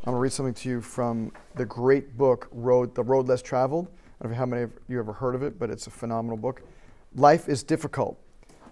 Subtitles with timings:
[0.00, 3.42] I'm going to read something to you from the great book, Road, The Road Less
[3.42, 3.86] Traveled.
[4.18, 6.38] I don't know how many of you ever heard of it, but it's a phenomenal
[6.38, 6.62] book.
[7.16, 8.18] Life is difficult.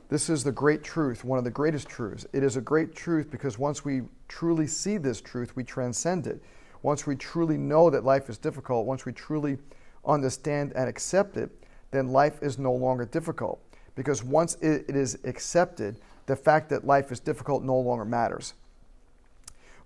[0.09, 2.27] This is the great truth, one of the greatest truths.
[2.33, 6.43] It is a great truth because once we truly see this truth, we transcend it.
[6.81, 9.58] Once we truly know that life is difficult, once we truly
[10.06, 11.51] understand and accept it,
[11.90, 13.60] then life is no longer difficult.
[13.97, 18.55] Because once it, it is accepted, the fact that life is difficult no longer matters.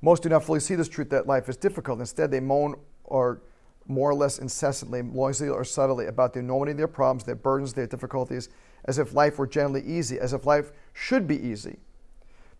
[0.02, 2.00] Most do not fully see this truth that life is difficult.
[2.00, 2.74] Instead, they moan
[3.04, 3.40] or
[3.86, 7.72] more or less incessantly, noisily or subtly, about the enormity of their problems, their burdens,
[7.72, 8.48] their difficulties,
[8.84, 11.78] as if life were generally easy, as if life should be easy.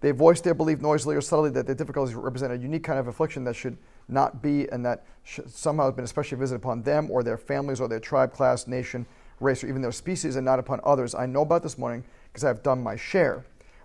[0.00, 3.06] They voice their belief noisily or subtly that their difficulties represent a unique kind of
[3.06, 3.77] affliction that should
[4.09, 5.05] not be and that
[5.47, 9.06] somehow has been especially visited upon them or their families or their tribe, class, nation,
[9.38, 11.14] race, or even their species and not upon others.
[11.14, 13.45] I know about this morning because I've done my share.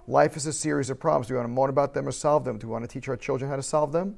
[0.10, 1.28] Life is a series of problems.
[1.28, 2.58] Do we want to moan about them or solve them?
[2.58, 4.16] Do we want to teach our children how to solve them?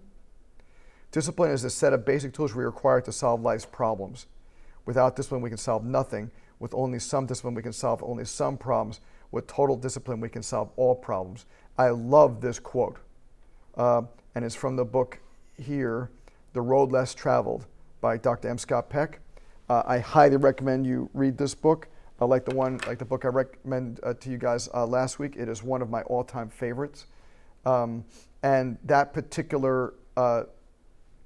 [1.11, 4.27] Discipline is a set of basic tools we require to solve life's problems.
[4.85, 6.29] Without discipline, we can solve nothing.
[6.59, 8.99] With only some discipline, we can solve only some problems.
[9.31, 11.47] With total discipline, we can solve all problems.
[11.75, 12.97] I love this quote,
[13.75, 14.03] uh,
[14.35, 15.19] and it's from the book
[15.57, 16.11] here,
[16.53, 17.65] The Road Less Traveled
[17.99, 18.47] by Dr.
[18.49, 18.59] M.
[18.59, 19.21] Scott Peck.
[19.69, 21.87] Uh, I highly recommend you read this book.
[22.21, 25.19] I like the one, like the book I recommend uh, to you guys uh, last
[25.19, 25.37] week.
[25.37, 27.05] It is one of my all-time favorites.
[27.65, 28.03] Um,
[28.43, 30.43] and that particular uh,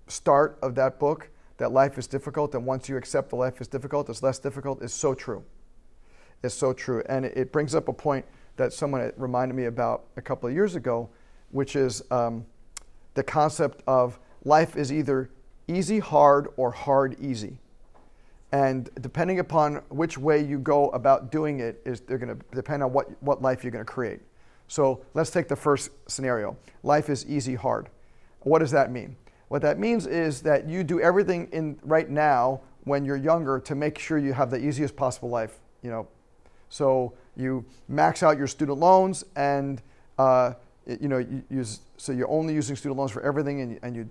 [0.07, 3.67] start of that book, that life is difficult, and once you accept that life is
[3.67, 5.43] difficult, it's less difficult, is so true.
[6.43, 7.01] It's so true.
[7.09, 8.25] And it, it brings up a point
[8.57, 11.09] that someone reminded me about a couple of years ago,
[11.49, 12.45] which is um,
[13.15, 15.31] the concept of life is either
[15.67, 17.57] easy, hard, or hard, easy.
[18.53, 22.83] And depending upon which way you go about doing it, is they're going to depend
[22.83, 24.21] on what, what life you're going to create.
[24.67, 26.55] So let's take the first scenario.
[26.83, 27.89] Life is easy, hard.
[28.41, 29.15] What does that mean?
[29.47, 33.73] What that means is that you do everything in right now when you're younger to
[33.73, 35.59] make sure you have the easiest possible life.
[35.81, 36.07] You know,
[36.69, 39.81] so you max out your student loans, and
[40.19, 40.53] uh,
[40.85, 44.09] you know, you use, so you're only using student loans for everything, and, and you,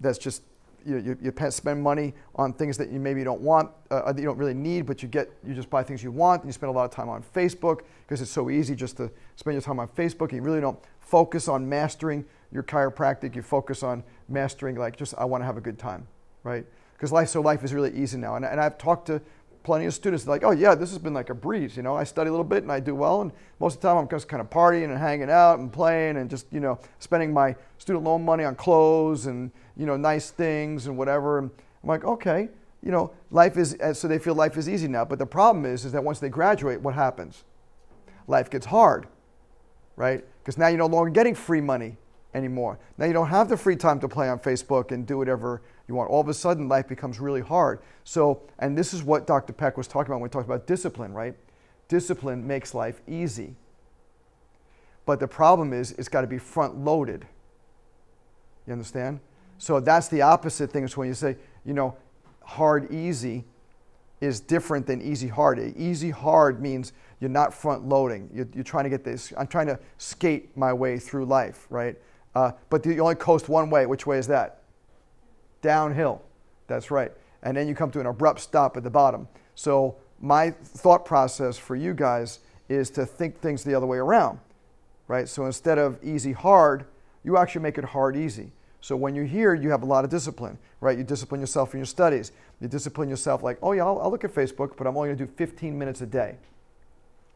[0.00, 0.42] that's just
[0.86, 4.36] you, you, you, spend money on things that you maybe don't want, uh, you don't
[4.36, 6.72] really need, but you get you just buy things you want, and you spend a
[6.72, 9.88] lot of time on Facebook because it's so easy just to spend your time on
[9.88, 10.32] Facebook.
[10.32, 13.34] You really don't focus on mastering your chiropractic.
[13.34, 16.06] You focus on mastering like just I want to have a good time,
[16.42, 16.64] right?
[16.92, 19.20] Because life so life is really easy now, and, and I've talked to
[19.64, 21.76] plenty of students like, oh yeah, this has been like a breeze.
[21.76, 23.88] You know, I study a little bit and I do well, and most of the
[23.88, 26.78] time I'm just kind of partying and hanging out and playing and just you know
[27.00, 31.38] spending my student loan money on clothes and you know nice things and whatever.
[31.38, 31.50] And
[31.82, 32.48] I'm like, okay,
[32.82, 35.04] you know, life is uh, so they feel life is easy now.
[35.04, 37.42] But the problem is, is that once they graduate, what happens?
[38.28, 39.08] Life gets hard,
[39.96, 40.24] right?
[40.42, 41.96] Because now you're no longer getting free money
[42.34, 42.78] anymore.
[42.98, 45.94] Now you don't have the free time to play on Facebook and do whatever you
[45.94, 46.10] want.
[46.10, 47.80] All of a sudden, life becomes really hard.
[48.02, 49.52] So, and this is what Dr.
[49.52, 51.34] Peck was talking about when we talked about discipline, right?
[51.88, 53.54] Discipline makes life easy.
[55.06, 57.26] But the problem is, it's got to be front loaded.
[58.66, 59.20] You understand?
[59.58, 60.88] So that's the opposite thing.
[60.88, 61.96] So when you say, you know,
[62.42, 63.44] hard, easy
[64.20, 65.58] is different than easy, hard.
[65.76, 68.30] Easy, hard means you're not front loading.
[68.32, 71.96] You're, you're trying to get this, I'm trying to skate my way through life, right?
[72.34, 73.86] Uh, but you only coast one way.
[73.86, 74.64] Which way is that?
[75.64, 76.22] downhill.
[76.68, 77.10] That's right.
[77.42, 79.26] And then you come to an abrupt stop at the bottom.
[79.56, 84.38] So, my thought process for you guys is to think things the other way around,
[85.08, 85.28] right?
[85.28, 86.84] So, instead of easy, hard,
[87.24, 88.52] you actually make it hard, easy.
[88.80, 90.96] So, when you're here, you have a lot of discipline, right?
[90.96, 92.32] You discipline yourself in your studies.
[92.60, 95.18] You discipline yourself, like, oh, yeah, I'll, I'll look at Facebook, but I'm only going
[95.18, 96.36] to do 15 minutes a day,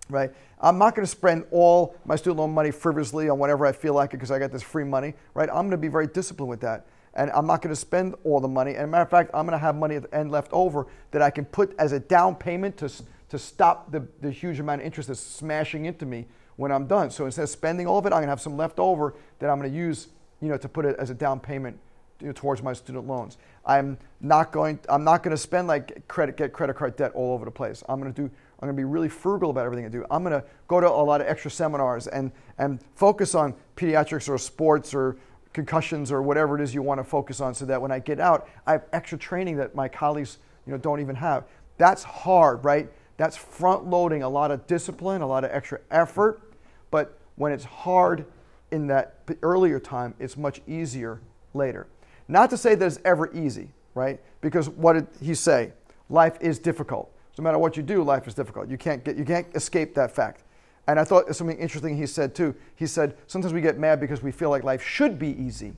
[0.08, 0.30] right?
[0.60, 3.94] I'm not going to spend all my student loan money frivolously on whatever I feel
[3.94, 5.48] like it because I got this free money, right?
[5.48, 8.40] I'm going to be very disciplined with that and I'm not going to spend all
[8.40, 8.74] the money.
[8.76, 11.20] And matter of fact, I'm going to have money at the end left over that
[11.20, 12.90] I can put as a down payment to,
[13.30, 16.26] to stop the, the huge amount of interest that's smashing into me
[16.56, 17.10] when I'm done.
[17.10, 19.50] So instead of spending all of it, I'm going to have some left over that
[19.50, 20.08] I'm going to use,
[20.40, 21.78] you know, to put it as a down payment
[22.20, 23.36] you know, towards my student loans.
[23.66, 24.78] I'm not going.
[24.88, 27.82] I'm not going to spend like credit, get credit card debt all over the place.
[27.88, 28.30] I'm going to do.
[28.60, 30.04] I'm going to be really frugal about everything I do.
[30.10, 34.28] I'm going to go to a lot of extra seminars and and focus on pediatrics
[34.28, 35.16] or sports or
[35.52, 38.20] concussions or whatever it is you want to focus on so that when I get
[38.20, 41.44] out, I have extra training that my colleagues you know, don't even have.
[41.78, 42.90] That's hard, right?
[43.16, 46.42] That's front loading a lot of discipline, a lot of extra effort.
[46.90, 48.26] But when it's hard
[48.70, 51.20] in that earlier time, it's much easier
[51.54, 51.86] later.
[52.28, 54.20] Not to say that it's ever easy, right?
[54.40, 55.72] Because what did he say?
[56.10, 57.10] Life is difficult.
[57.38, 58.68] No matter what you do, life is difficult.
[58.68, 60.42] You can't, get, you can't escape that fact.
[60.88, 62.54] And I thought something interesting he said too.
[62.76, 65.74] He said, sometimes we get mad because we feel like life should be easy.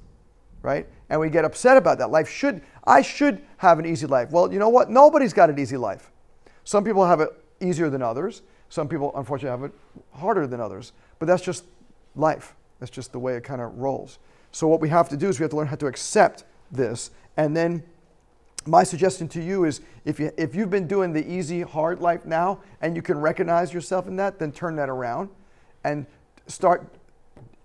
[0.63, 0.87] right?
[1.09, 2.11] And we get upset about that.
[2.11, 4.31] Life should, I should have an easy life.
[4.31, 4.91] Well, you know what?
[4.91, 6.11] Nobody's got an easy life.
[6.65, 7.31] Some people have it
[7.61, 8.43] easier than others.
[8.69, 10.93] Some people, unfortunately, have it harder than others.
[11.19, 11.65] But that's just
[12.15, 12.55] life.
[12.79, 14.19] That's just the way it kind of rolls.
[14.53, 17.11] So, what we have to do is we have to learn how to accept this.
[17.37, 17.83] And then,
[18.67, 22.25] my suggestion to you is if, you, if you've been doing the easy, hard life
[22.27, 25.31] now and you can recognize yourself in that, then turn that around
[25.85, 26.07] and
[26.47, 26.87] start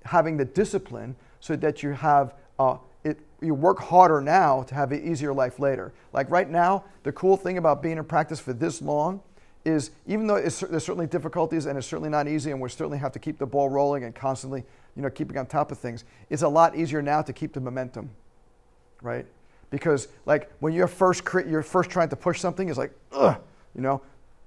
[0.06, 4.92] having the discipline so that you have uh, it, you work harder now to have
[4.92, 5.94] an easier life later.
[6.13, 9.21] Like right now, the cool thing about being in practice for this long
[9.65, 13.12] is even though there's certainly difficulties and it's certainly not easy, and we certainly have
[13.12, 14.63] to keep the ball rolling and constantly,
[14.95, 17.59] you know, keeping on top of things, it's a lot easier now to keep the
[17.59, 18.09] momentum,
[19.01, 19.25] right?
[19.75, 23.38] Because like when you're first you're first trying to push something, it's like, ugh,
[23.75, 24.01] you know,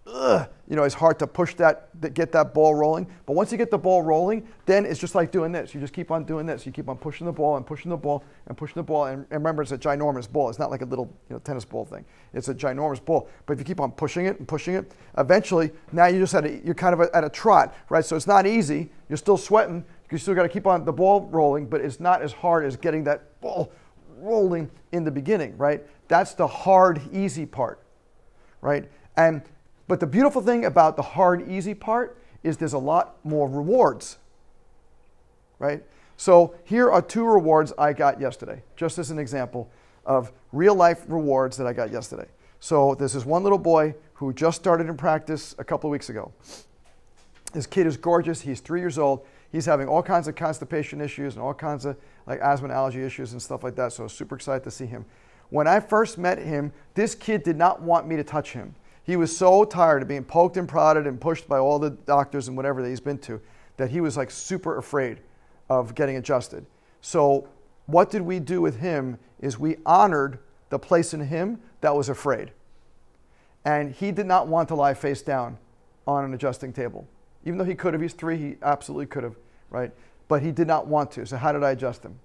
[0.07, 3.07] ugh, you know, it's hard to push that, get that ball rolling.
[3.27, 5.75] But once you get the ball rolling, then it's just like doing this.
[5.75, 6.65] You just keep on doing this.
[6.65, 9.07] You keep on pushing the ball and pushing the ball and pushing the ball.
[9.07, 10.49] And, and remember, it's a ginormous ball.
[10.49, 12.05] It's not like a little you know, tennis ball thing.
[12.33, 13.29] It's a ginormous ball.
[13.47, 16.45] But if you keep on pushing it and pushing it, eventually, now you just at
[16.45, 18.05] a, you're kind of at a trot, right?
[18.05, 18.91] So it's not easy.
[19.09, 19.85] You're still sweating.
[20.11, 22.77] You still got to keep on the ball rolling, but it's not as hard as
[22.77, 23.71] getting that ball
[24.21, 25.85] rolling in the beginning, right?
[26.09, 27.81] That's the hard, easy part,
[28.61, 28.89] right?
[29.17, 29.43] And
[29.89, 34.19] but the beautiful thing about the hard, easy part is there's a lot more rewards,
[35.59, 35.83] right?
[36.17, 39.71] So here are two rewards I got yesterday, just as an example
[40.05, 42.27] of real life rewards that I got yesterday.
[42.61, 46.11] So this is one little boy who just started in practice a couple of weeks
[46.11, 46.33] ago.
[47.53, 48.41] This kid is gorgeous.
[48.41, 49.25] He's three years old.
[49.51, 51.97] He's having all kinds of constipation issues and all kinds of
[52.27, 53.93] like asthma and allergy issues and stuff like that.
[53.93, 55.05] So super excited to see him.
[55.51, 58.75] When I first met him, this kid did not want me to touch him.
[59.05, 62.49] He was so tired of being poked and prodded and pushed by all the doctors
[62.49, 63.41] and whatever that he's been to
[63.79, 65.21] that he was like super afraid
[65.71, 66.67] of getting adjusted.
[67.01, 67.49] So,
[67.87, 72.11] what did we do with him is we honored the place in him that was
[72.11, 72.53] afraid.
[73.65, 75.57] And he did not want to lie face down
[76.07, 77.07] on an adjusting table.
[77.49, 79.35] Even though he could have, he's three, he absolutely could have,
[79.71, 79.91] right?
[80.29, 81.25] But he did not want to.
[81.25, 82.19] So, how did I adjust him?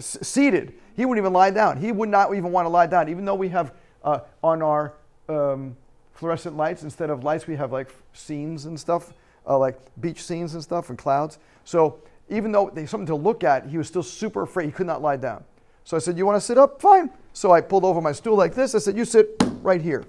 [0.00, 0.72] Seated.
[0.96, 1.76] He wouldn't even lie down.
[1.76, 4.94] He would not even want to lie down, even though we have uh, on our
[5.28, 5.76] um,
[6.14, 7.46] fluorescent lights instead of lights.
[7.46, 9.12] We have like scenes and stuff,
[9.46, 11.38] uh, like beach scenes and stuff and clouds.
[11.64, 11.98] So
[12.30, 14.64] even though there's something to look at, he was still super afraid.
[14.64, 15.44] He could not lie down.
[15.84, 16.80] So I said, "You want to sit up?
[16.80, 18.74] Fine." So I pulled over my stool like this.
[18.74, 20.06] I said, "You sit right here."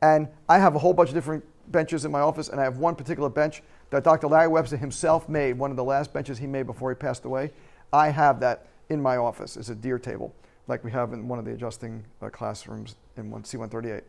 [0.00, 2.78] And I have a whole bunch of different benches in my office, and I have
[2.78, 4.26] one particular bench that Dr.
[4.26, 7.52] Larry Webster himself made, one of the last benches he made before he passed away.
[7.92, 9.56] I have that in my office.
[9.56, 10.34] It's a deer table,
[10.68, 14.02] like we have in one of the adjusting uh, classrooms in C138.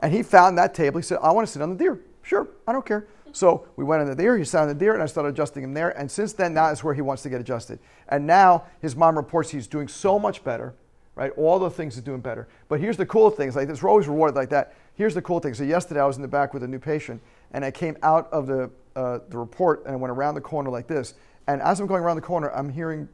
[0.00, 0.98] And he found that table.
[0.98, 2.00] He said, I want to sit on the deer.
[2.22, 3.06] Sure, I don't care.
[3.32, 5.62] So we went on the deer, he sat on the deer, and I started adjusting
[5.62, 5.90] him there.
[5.98, 7.78] And since then, that is where he wants to get adjusted.
[8.08, 10.74] And now his mom reports he's doing so much better,
[11.18, 11.32] right?
[11.36, 12.46] All the things are doing better.
[12.68, 14.76] But here's the cool things like this, we're always rewarded like that.
[14.94, 15.52] Here's the cool thing.
[15.52, 17.20] So yesterday I was in the back with a new patient,
[17.50, 20.70] and I came out of the, uh, the report and I went around the corner
[20.70, 21.14] like this.
[21.48, 23.08] And as I'm going around the corner, I'm hearing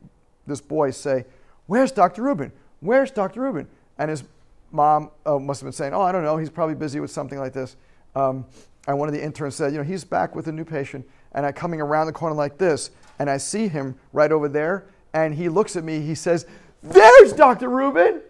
[0.46, 1.24] this boy say,
[1.66, 2.22] Where's Dr.
[2.22, 2.52] Rubin?
[2.80, 3.40] Where's Dr.
[3.40, 3.68] Rubin?
[3.96, 4.22] And his
[4.70, 7.38] mom uh, must have been saying, Oh, I don't know, he's probably busy with something
[7.38, 7.74] like this.
[8.14, 8.44] Um,
[8.86, 11.08] and one of the interns said, You know, he's back with a new patient.
[11.32, 14.84] And I'm coming around the corner like this, and I see him right over there,
[15.14, 16.46] and he looks at me, he says,
[16.84, 17.70] There's Dr.
[17.70, 18.20] Rubin,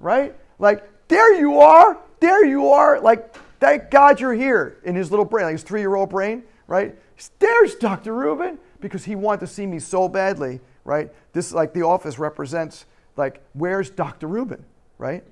[0.00, 0.34] right?
[0.58, 2.98] Like, there you are, there you are.
[2.98, 6.42] Like, thank God you're here in his little brain, like his three year old brain,
[6.66, 6.96] right?
[7.38, 8.14] There's Dr.
[8.14, 11.12] Rubin, because he wanted to see me so badly, right?
[11.34, 14.26] This, like, the office represents, like, where's Dr.
[14.26, 14.64] Rubin,
[14.96, 15.22] right?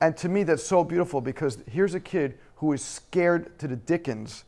[0.00, 3.76] And to me, that's so beautiful because here's a kid who is scared to the
[3.76, 4.44] dickens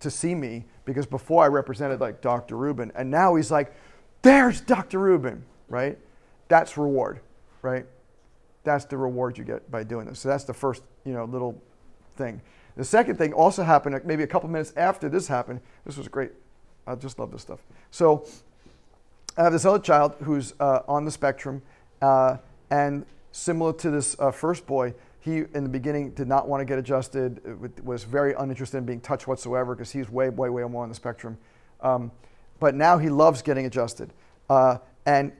[0.00, 2.56] to see me because before I represented like Dr.
[2.56, 3.72] Rubin, and now he's like,
[4.22, 4.98] there's Dr.
[4.98, 5.98] Rubin, right?
[6.52, 7.20] That's reward,
[7.62, 7.86] right?
[8.62, 10.20] That's the reward you get by doing this.
[10.20, 11.58] So that's the first, you know, little
[12.18, 12.42] thing.
[12.76, 15.62] The second thing also happened maybe a couple minutes after this happened.
[15.86, 16.32] This was great.
[16.86, 17.60] I just love this stuff.
[17.90, 18.26] So
[19.38, 21.62] I have this other child who's uh, on the spectrum,
[22.02, 22.36] uh,
[22.68, 26.66] and similar to this uh, first boy, he in the beginning did not want to
[26.66, 27.40] get adjusted,
[27.82, 30.94] was very uninterested in being touched whatsoever because he's way, way, way more on the
[30.94, 31.38] spectrum.
[31.80, 32.12] Um,
[32.60, 34.12] but now he loves getting adjusted.
[34.50, 35.32] Uh, and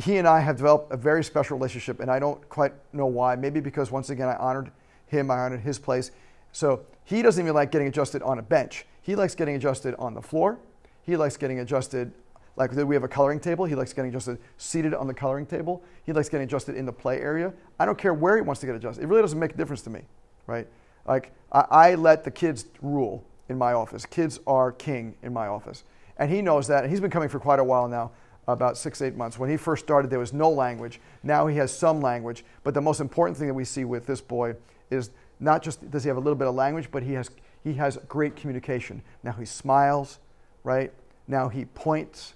[0.00, 3.36] he and I have developed a very special relationship, and I don't quite know why.
[3.36, 4.70] Maybe because, once again, I honored
[5.06, 6.10] him, I honored his place.
[6.52, 8.86] So he doesn't even like getting adjusted on a bench.
[9.02, 10.58] He likes getting adjusted on the floor.
[11.02, 12.12] He likes getting adjusted
[12.56, 13.64] like we have a coloring table.
[13.64, 15.82] He likes getting adjusted seated on the coloring table.
[16.04, 17.52] He likes getting adjusted in the play area.
[17.78, 19.02] I don't care where he wants to get adjusted.
[19.02, 20.02] It really doesn't make a difference to me,
[20.46, 20.66] right?
[21.06, 24.04] Like I, I let the kids rule in my office.
[24.06, 25.84] Kids are king in my office,
[26.18, 26.84] and he knows that.
[26.84, 28.12] And he's been coming for quite a while now.
[28.52, 29.38] About six, eight months.
[29.38, 31.00] When he first started, there was no language.
[31.22, 32.44] Now he has some language.
[32.62, 34.54] But the most important thing that we see with this boy
[34.90, 37.30] is not just does he have a little bit of language, but he has,
[37.64, 39.02] he has great communication.
[39.22, 40.18] Now he smiles,
[40.64, 40.92] right?
[41.26, 42.34] Now he points,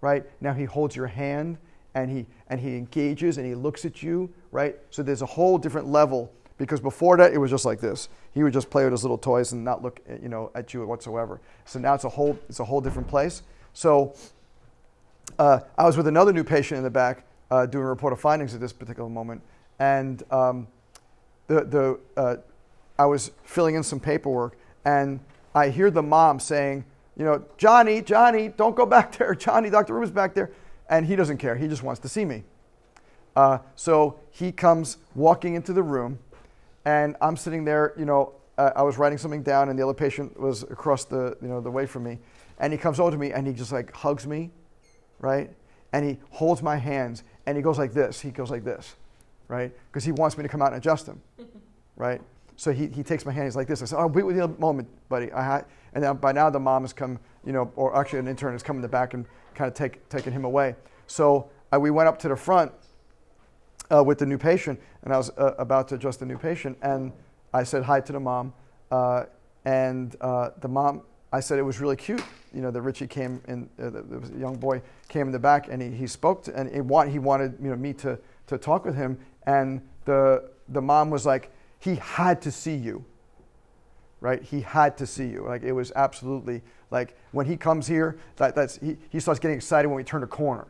[0.00, 0.24] right?
[0.40, 1.58] Now he holds your hand
[1.94, 4.76] and he, and he engages and he looks at you, right?
[4.90, 8.08] So there's a whole different level because before that it was just like this.
[8.34, 10.86] He would just play with his little toys and not look, you know, at you
[10.86, 11.40] whatsoever.
[11.64, 13.42] So now it's a whole, it's a whole different place.
[13.72, 14.14] So
[15.38, 18.20] uh, I was with another new patient in the back uh, doing a report of
[18.20, 19.40] findings at this particular moment,
[19.78, 20.66] and um,
[21.46, 22.36] the, the, uh,
[22.98, 25.20] I was filling in some paperwork, and
[25.54, 26.84] I hear the mom saying,
[27.16, 29.34] you know, Johnny, Johnny, don't go back there.
[29.34, 29.94] Johnny, Dr.
[29.94, 30.50] Rubin's back there.
[30.88, 31.54] And he doesn't care.
[31.54, 32.44] He just wants to see me.
[33.36, 36.18] Uh, so he comes walking into the room,
[36.84, 39.94] and I'm sitting there, you know, uh, I was writing something down, and the other
[39.94, 42.18] patient was across the, you know, the way from me.
[42.58, 44.50] And he comes over to me, and he just like hugs me
[45.20, 45.50] right?
[45.92, 48.20] And he holds my hands and he goes like this.
[48.20, 48.96] He goes like this,
[49.48, 49.72] right?
[49.90, 51.20] Because he wants me to come out and adjust him,
[51.96, 52.20] right?
[52.56, 53.46] So he, he takes my hand.
[53.46, 53.82] He's like this.
[53.82, 56.50] I said, "Oh, wait with you a moment, buddy." I had, and then by now
[56.50, 59.14] the mom has come, you know, or actually an intern has come in the back
[59.14, 60.74] and kind of take, taken him away.
[61.06, 62.72] So uh, we went up to the front
[63.94, 66.76] uh, with the new patient, and I was uh, about to adjust the new patient,
[66.82, 67.12] and
[67.54, 68.52] I said hi to the mom,
[68.90, 69.24] uh,
[69.64, 72.22] and uh, the mom I said it was really cute,
[72.54, 75.68] you know, that Richie came in, uh, the, the, young boy came in the back
[75.68, 78.58] and he, he spoke to, and he, want, he wanted you know, me to, to
[78.58, 79.18] talk with him.
[79.46, 83.04] And the, the mom was like, he had to see you,
[84.20, 84.42] right?
[84.42, 85.44] He had to see you.
[85.44, 89.56] Like it was absolutely like when he comes here, that, that's, he, he starts getting
[89.56, 90.66] excited when we turn a corner,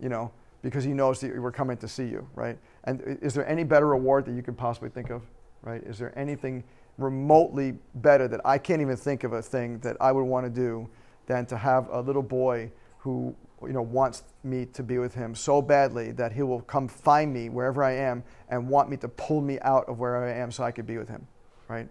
[0.00, 2.58] you know, because he knows that we're coming to see you, right?
[2.84, 5.22] And is there any better reward that you could possibly think of,
[5.62, 5.82] right?
[5.82, 6.64] Is there anything
[6.98, 10.50] remotely better that I can't even think of a thing that I would want to
[10.50, 10.88] do
[11.30, 12.68] than to have a little boy
[12.98, 13.32] who
[13.62, 17.32] you know wants me to be with him so badly that he will come find
[17.32, 20.50] me wherever I am and want me to pull me out of where I am
[20.50, 21.24] so I could be with him,
[21.68, 21.88] right?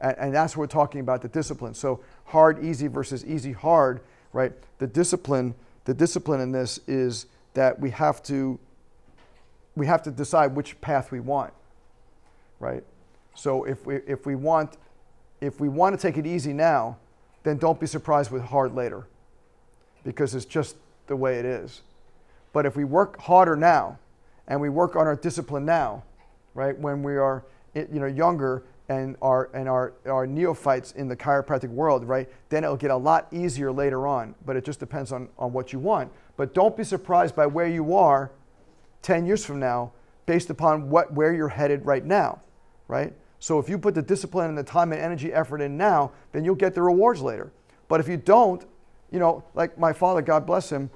[0.00, 1.74] And, and that's what we're talking about the discipline.
[1.74, 4.00] So hard, easy versus easy, hard,
[4.32, 4.52] right?
[4.78, 8.58] The discipline, the discipline in this is that we have to
[9.76, 11.52] we have to decide which path we want,
[12.58, 12.82] right?
[13.34, 14.78] So if we, if we want
[15.42, 16.96] if we want to take it easy now,
[17.42, 19.06] then don't be surprised with hard later
[20.04, 21.82] because it's just the way it is.
[22.52, 23.98] But if we work harder now
[24.48, 26.02] and we work on our discipline now,
[26.54, 27.44] right, when we are
[27.74, 32.64] you know, younger and are, and are, are neophytes in the chiropractic world, right, then
[32.64, 34.34] it'll get a lot easier later on.
[34.44, 36.10] But it just depends on, on what you want.
[36.36, 38.32] But don't be surprised by where you are
[39.02, 39.92] 10 years from now
[40.26, 42.40] based upon what, where you're headed right now,
[42.88, 43.12] right?
[43.40, 46.44] So if you put the discipline and the time and energy effort in now, then
[46.44, 47.50] you'll get the rewards later.
[47.88, 48.64] But if you don't,
[49.10, 50.90] you know, like my father, God bless him,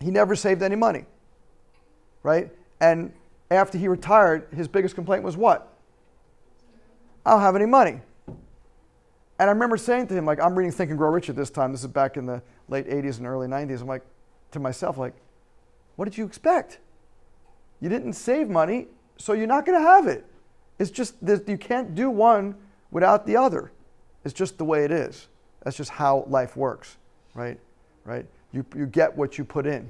[0.00, 1.04] he never saved any money.
[2.22, 2.50] Right?
[2.80, 3.12] And
[3.50, 5.76] after he retired, his biggest complaint was what?
[7.26, 8.00] I don't have any money.
[8.28, 11.50] And I remember saying to him, like, I'm reading Think and Grow Rich at this
[11.50, 11.72] time.
[11.72, 13.80] This is back in the late 80s and early 90s.
[13.80, 14.04] I'm like,
[14.52, 15.14] to myself, like,
[15.96, 16.78] what did you expect?
[17.80, 20.24] You didn't save money, so you're not going to have it.
[20.82, 22.56] It's just that you can't do one
[22.90, 23.70] without the other.
[24.24, 25.28] It's just the way it is.
[25.62, 26.96] That's just how life works,
[27.34, 27.56] right?
[28.04, 28.26] Right?
[28.50, 29.88] You, you get what you put in,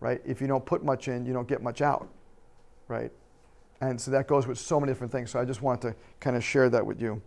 [0.00, 0.22] right?
[0.24, 2.08] If you don't put much in, you don't get much out,
[2.88, 3.12] right?
[3.82, 5.30] And so that goes with so many different things.
[5.30, 7.20] So I just want to kind of share that with you.